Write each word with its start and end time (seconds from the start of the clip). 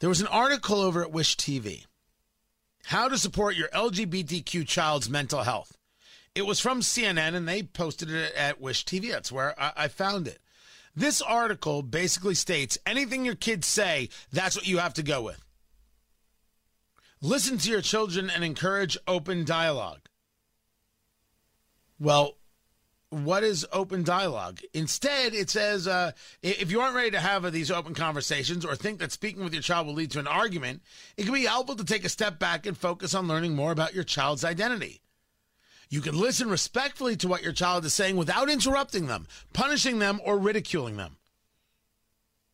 There 0.00 0.08
was 0.08 0.22
an 0.22 0.26
article 0.28 0.80
over 0.80 1.02
at 1.02 1.12
Wish 1.12 1.36
TV 1.36 1.84
How 2.84 3.08
to 3.08 3.18
Support 3.18 3.54
Your 3.54 3.68
LGBTQ 3.68 4.66
Child's 4.66 5.10
Mental 5.10 5.42
Health. 5.42 5.76
It 6.34 6.46
was 6.46 6.58
from 6.58 6.80
CNN 6.80 7.34
and 7.34 7.46
they 7.46 7.62
posted 7.62 8.10
it 8.10 8.34
at 8.34 8.62
Wish 8.62 8.86
TV. 8.86 9.10
That's 9.10 9.30
where 9.30 9.60
I, 9.60 9.72
I 9.76 9.88
found 9.88 10.26
it. 10.26 10.38
This 10.96 11.20
article 11.20 11.82
basically 11.82 12.34
states 12.34 12.78
anything 12.86 13.26
your 13.26 13.34
kids 13.34 13.66
say, 13.66 14.08
that's 14.32 14.56
what 14.56 14.66
you 14.66 14.78
have 14.78 14.94
to 14.94 15.02
go 15.02 15.20
with. 15.20 15.44
Listen 17.20 17.58
to 17.58 17.70
your 17.70 17.82
children 17.82 18.30
and 18.30 18.42
encourage 18.42 18.96
open 19.06 19.44
dialogue. 19.44 20.00
Well, 21.98 22.38
what 23.10 23.42
is 23.42 23.66
open 23.72 24.04
dialogue? 24.04 24.60
Instead, 24.72 25.34
it 25.34 25.50
says 25.50 25.86
uh, 25.88 26.12
if 26.42 26.70
you 26.70 26.80
aren't 26.80 26.94
ready 26.94 27.10
to 27.10 27.20
have 27.20 27.50
these 27.52 27.70
open 27.70 27.92
conversations 27.92 28.64
or 28.64 28.76
think 28.76 29.00
that 29.00 29.12
speaking 29.12 29.42
with 29.42 29.52
your 29.52 29.62
child 29.62 29.86
will 29.86 29.94
lead 29.94 30.12
to 30.12 30.20
an 30.20 30.28
argument, 30.28 30.82
it 31.16 31.24
can 31.24 31.34
be 31.34 31.44
helpful 31.44 31.74
to 31.76 31.84
take 31.84 32.04
a 32.04 32.08
step 32.08 32.38
back 32.38 32.66
and 32.66 32.78
focus 32.78 33.14
on 33.14 33.28
learning 33.28 33.54
more 33.54 33.72
about 33.72 33.94
your 33.94 34.04
child's 34.04 34.44
identity. 34.44 35.02
You 35.88 36.00
can 36.00 36.18
listen 36.18 36.48
respectfully 36.48 37.16
to 37.16 37.26
what 37.26 37.42
your 37.42 37.52
child 37.52 37.84
is 37.84 37.92
saying 37.92 38.16
without 38.16 38.48
interrupting 38.48 39.08
them, 39.08 39.26
punishing 39.52 39.98
them, 39.98 40.20
or 40.24 40.38
ridiculing 40.38 40.96
them. 40.96 41.16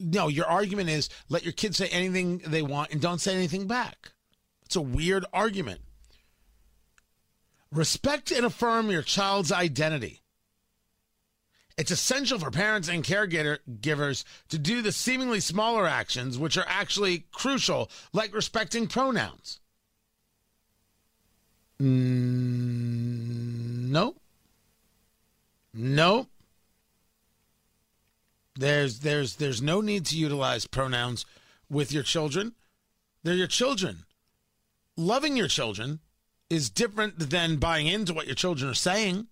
No, 0.00 0.26
your 0.26 0.46
argument 0.46 0.88
is 0.88 1.08
let 1.28 1.44
your 1.44 1.52
kids 1.52 1.76
say 1.76 1.88
anything 1.88 2.38
they 2.38 2.62
want 2.62 2.90
and 2.90 3.00
don't 3.00 3.20
say 3.20 3.36
anything 3.36 3.68
back. 3.68 4.12
It's 4.64 4.74
a 4.74 4.80
weird 4.80 5.24
argument. 5.32 5.82
Respect 7.70 8.32
and 8.32 8.44
affirm 8.44 8.90
your 8.90 9.02
child's 9.02 9.52
identity. 9.52 10.19
It's 11.80 11.90
essential 11.90 12.38
for 12.38 12.50
parents 12.50 12.88
and 12.88 13.02
caregivers 13.02 14.24
to 14.50 14.58
do 14.58 14.82
the 14.82 14.92
seemingly 14.92 15.40
smaller 15.40 15.86
actions, 15.86 16.36
which 16.36 16.58
are 16.58 16.66
actually 16.68 17.24
crucial, 17.32 17.90
like 18.12 18.34
respecting 18.34 18.86
pronouns. 18.86 19.60
Mm, 21.80 23.88
no. 23.88 24.16
No. 25.72 26.26
There's 28.56 28.98
there's 28.98 29.36
there's 29.36 29.62
no 29.62 29.80
need 29.80 30.04
to 30.06 30.18
utilize 30.18 30.66
pronouns 30.66 31.24
with 31.70 31.92
your 31.92 32.02
children. 32.02 32.56
They're 33.22 33.32
your 33.32 33.46
children. 33.46 34.04
Loving 34.98 35.34
your 35.34 35.48
children 35.48 36.00
is 36.50 36.68
different 36.68 37.30
than 37.30 37.56
buying 37.56 37.86
into 37.86 38.12
what 38.12 38.26
your 38.26 38.34
children 38.34 38.70
are 38.70 38.74
saying. 38.74 39.28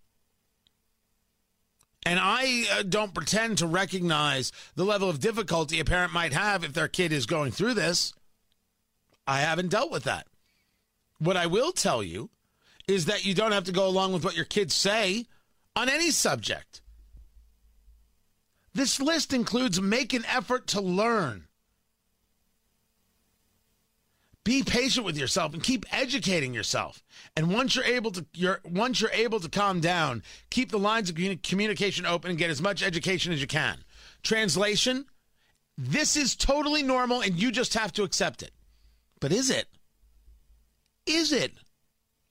And 2.09 2.19
I 2.19 2.64
uh, 2.73 2.84
don't 2.84 3.12
pretend 3.12 3.59
to 3.59 3.67
recognize 3.67 4.51
the 4.75 4.84
level 4.87 5.11
of 5.11 5.20
difficulty 5.20 5.78
a 5.78 5.84
parent 5.84 6.11
might 6.11 6.33
have 6.33 6.64
if 6.64 6.73
their 6.73 6.89
kid 6.89 7.12
is 7.12 7.27
going 7.27 7.53
through 7.53 7.75
this. 7.75 8.14
I 9.27 9.41
haven't 9.41 9.69
dealt 9.69 9.91
with 9.91 10.05
that. 10.05 10.27
What 11.19 11.36
I 11.36 11.45
will 11.45 11.70
tell 11.70 12.03
you 12.03 12.31
is 12.86 13.05
that 13.05 13.27
you 13.27 13.34
don't 13.34 13.53
have 13.53 13.64
to 13.64 13.73
go 13.73 13.86
along 13.86 14.14
with 14.14 14.25
what 14.25 14.36
your 14.36 14.47
kids 14.47 14.73
say 14.73 15.27
on 15.77 15.91
any 15.91 16.11
subject. 16.11 16.81
This 18.73 19.03
list 19.03 19.34
includes 19.34 19.79
make 19.79 20.14
an 20.14 20.25
effort 20.25 20.67
to 20.69 20.81
learn. 20.81 21.48
Be 24.44 24.62
patient 24.62 25.05
with 25.05 25.19
yourself 25.19 25.53
and 25.53 25.62
keep 25.62 25.84
educating 25.92 26.55
yourself. 26.55 27.03
And 27.36 27.53
once 27.53 27.77
you're 27.77 27.84
able 27.84 28.11
to 28.12 28.25
you're 28.34 28.61
once 28.64 29.00
you're 29.00 29.11
able 29.12 29.41
to 29.41 29.48
calm 29.48 29.80
down, 29.80 30.22
keep 30.50 30.70
the 30.70 30.78
lines 30.78 31.11
of 31.11 31.17
communication 31.42 32.06
open 32.06 32.30
and 32.30 32.39
get 32.39 32.48
as 32.48 32.62
much 32.62 32.83
education 32.83 33.33
as 33.33 33.41
you 33.41 33.47
can. 33.47 33.84
Translation, 34.22 35.05
this 35.77 36.17
is 36.17 36.34
totally 36.34 36.83
normal 36.83 37.20
and 37.20 37.39
you 37.39 37.50
just 37.50 37.75
have 37.75 37.92
to 37.95 38.05
accept 38.05 38.42
it. 38.42 38.53
But 39.20 39.33
is 39.33 39.50
it? 39.50 39.67
Is 41.06 41.33
it? 41.33 41.52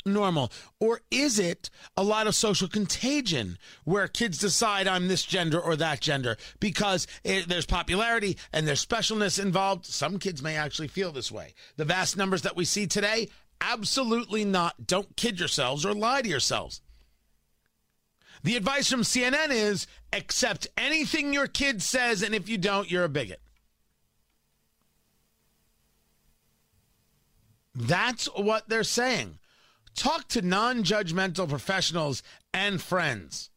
Normal? 0.08 0.52
Or 0.80 1.02
is 1.12 1.40
it 1.40 1.70
a 1.96 2.04
lot 2.04 2.28
of 2.28 2.36
social 2.36 2.68
contagion 2.68 3.58
where 3.84 4.08
kids 4.08 4.38
decide 4.38 4.88
I'm 4.88 5.08
this 5.08 5.24
gender 5.24 5.60
or 5.60 5.76
that 5.76 6.02
gender 6.02 6.38
because 6.60 7.08
it, 7.24 7.48
there's 7.48 7.66
popularity 7.66 8.38
and 8.52 8.68
there's 8.68 8.86
specialness 8.86 9.42
involved? 9.42 9.86
Some 9.86 10.20
kids 10.20 10.42
may 10.42 10.56
actually 10.56 10.88
feel 10.88 11.12
this 11.12 11.32
way. 11.32 11.54
The 11.76 11.86
vast 11.86 12.18
numbers 12.18 12.42
that 12.44 12.56
we 12.56 12.66
see 12.66 12.88
today, 12.88 13.30
absolutely 13.62 14.46
not. 14.46 14.88
Don't 14.88 15.16
kid 15.16 15.40
yourselves 15.40 15.86
or 15.86 15.94
lie 15.94 16.22
to 16.22 16.30
yourselves. 16.30 16.82
The 18.44 18.56
advice 18.56 18.90
from 18.90 19.02
CNN 19.02 19.50
is 19.50 19.88
accept 20.14 20.68
anything 20.78 21.34
your 21.34 21.48
kid 21.48 21.82
says, 21.82 22.22
and 22.22 22.36
if 22.36 22.48
you 22.48 22.58
don't, 22.58 22.90
you're 22.90 23.04
a 23.04 23.10
bigot. 23.10 23.42
That's 27.78 28.26
what 28.36 28.68
they're 28.70 28.84
saying. 28.84 29.38
Talk 29.98 30.28
to 30.30 30.44
non 30.44 30.84
judgmental 30.84 31.50
professionals 31.50 32.22
and 32.54 32.82
friends. 32.82 33.50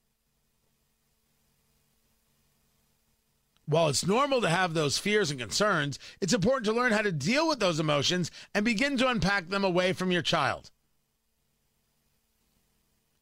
While 3.66 3.88
it's 3.90 4.06
normal 4.06 4.40
to 4.40 4.48
have 4.48 4.74
those 4.74 4.98
fears 4.98 5.30
and 5.30 5.38
concerns, 5.38 5.98
it's 6.20 6.32
important 6.32 6.64
to 6.64 6.72
learn 6.72 6.92
how 6.92 7.02
to 7.02 7.12
deal 7.12 7.46
with 7.46 7.60
those 7.60 7.78
emotions 7.78 8.30
and 8.52 8.64
begin 8.64 8.96
to 8.96 9.06
unpack 9.06 9.50
them 9.50 9.62
away 9.62 9.92
from 9.92 10.10
your 10.10 10.22
child. 10.22 10.70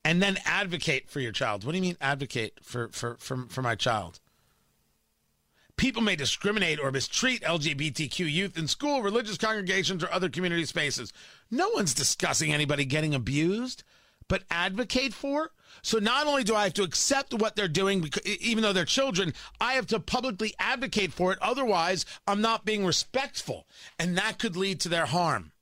And 0.04 0.22
then 0.22 0.38
advocate 0.46 1.10
for 1.10 1.20
your 1.20 1.32
child. 1.32 1.64
What 1.64 1.72
do 1.72 1.78
you 1.78 1.82
mean 1.82 1.98
advocate 2.00 2.60
for, 2.62 2.88
for, 2.88 3.16
for, 3.18 3.46
for 3.48 3.62
my 3.62 3.74
child? 3.74 4.20
People 5.78 6.02
may 6.02 6.16
discriminate 6.16 6.80
or 6.80 6.90
mistreat 6.90 7.40
LGBTQ 7.42 8.30
youth 8.30 8.58
in 8.58 8.66
school, 8.66 9.00
religious 9.00 9.38
congregations, 9.38 10.02
or 10.02 10.12
other 10.12 10.28
community 10.28 10.64
spaces. 10.64 11.12
No 11.52 11.70
one's 11.70 11.94
discussing 11.94 12.52
anybody 12.52 12.84
getting 12.84 13.14
abused, 13.14 13.84
but 14.26 14.42
advocate 14.50 15.14
for. 15.14 15.52
So 15.82 15.98
not 15.98 16.26
only 16.26 16.42
do 16.42 16.56
I 16.56 16.64
have 16.64 16.74
to 16.74 16.82
accept 16.82 17.32
what 17.32 17.54
they're 17.54 17.68
doing, 17.68 18.10
even 18.24 18.62
though 18.62 18.72
they're 18.72 18.84
children, 18.84 19.32
I 19.60 19.74
have 19.74 19.86
to 19.86 20.00
publicly 20.00 20.52
advocate 20.58 21.12
for 21.12 21.32
it. 21.32 21.38
Otherwise, 21.40 22.04
I'm 22.26 22.40
not 22.40 22.64
being 22.64 22.84
respectful, 22.84 23.66
and 24.00 24.18
that 24.18 24.40
could 24.40 24.56
lead 24.56 24.80
to 24.80 24.88
their 24.88 25.06
harm. 25.06 25.52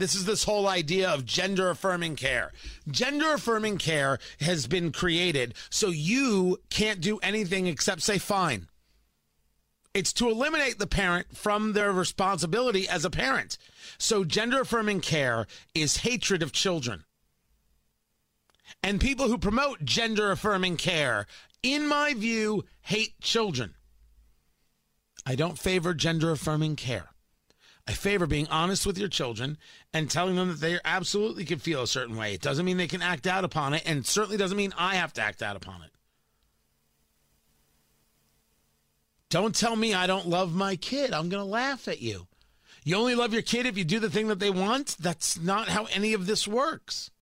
This 0.00 0.14
is 0.14 0.24
this 0.24 0.44
whole 0.44 0.66
idea 0.66 1.10
of 1.10 1.26
gender 1.26 1.68
affirming 1.68 2.16
care. 2.16 2.52
Gender 2.90 3.34
affirming 3.34 3.76
care 3.76 4.18
has 4.40 4.66
been 4.66 4.92
created 4.92 5.52
so 5.68 5.88
you 5.88 6.56
can't 6.70 7.02
do 7.02 7.18
anything 7.18 7.66
except 7.66 8.00
say 8.00 8.16
fine. 8.16 8.68
It's 9.92 10.14
to 10.14 10.30
eliminate 10.30 10.78
the 10.78 10.86
parent 10.86 11.36
from 11.36 11.74
their 11.74 11.92
responsibility 11.92 12.88
as 12.88 13.04
a 13.04 13.10
parent. 13.10 13.58
So 13.98 14.24
gender 14.24 14.62
affirming 14.62 15.02
care 15.02 15.46
is 15.74 15.98
hatred 15.98 16.42
of 16.42 16.52
children. 16.52 17.04
And 18.82 19.02
people 19.02 19.28
who 19.28 19.36
promote 19.36 19.84
gender 19.84 20.30
affirming 20.30 20.78
care, 20.78 21.26
in 21.62 21.86
my 21.86 22.14
view, 22.14 22.64
hate 22.80 23.20
children. 23.20 23.74
I 25.26 25.34
don't 25.34 25.58
favor 25.58 25.92
gender 25.92 26.30
affirming 26.30 26.76
care. 26.76 27.10
I 27.86 27.92
favor 27.92 28.26
being 28.26 28.46
honest 28.48 28.86
with 28.86 28.98
your 28.98 29.08
children 29.08 29.58
and 29.92 30.10
telling 30.10 30.36
them 30.36 30.48
that 30.48 30.60
they 30.60 30.78
absolutely 30.84 31.44
can 31.44 31.58
feel 31.58 31.82
a 31.82 31.86
certain 31.86 32.16
way. 32.16 32.34
It 32.34 32.40
doesn't 32.40 32.64
mean 32.64 32.76
they 32.76 32.86
can 32.86 33.02
act 33.02 33.26
out 33.26 33.44
upon 33.44 33.74
it, 33.74 33.82
and 33.86 34.06
certainly 34.06 34.36
doesn't 34.36 34.56
mean 34.56 34.72
I 34.78 34.96
have 34.96 35.12
to 35.14 35.22
act 35.22 35.42
out 35.42 35.56
upon 35.56 35.82
it. 35.82 35.90
Don't 39.28 39.54
tell 39.54 39.76
me 39.76 39.94
I 39.94 40.06
don't 40.06 40.28
love 40.28 40.54
my 40.54 40.76
kid. 40.76 41.12
I'm 41.12 41.28
going 41.28 41.42
to 41.42 41.50
laugh 41.50 41.88
at 41.88 42.00
you. 42.00 42.26
You 42.84 42.96
only 42.96 43.14
love 43.14 43.32
your 43.32 43.42
kid 43.42 43.66
if 43.66 43.78
you 43.78 43.84
do 43.84 44.00
the 44.00 44.10
thing 44.10 44.28
that 44.28 44.40
they 44.40 44.50
want? 44.50 44.96
That's 44.98 45.38
not 45.38 45.68
how 45.68 45.84
any 45.86 46.12
of 46.14 46.26
this 46.26 46.48
works. 46.48 47.10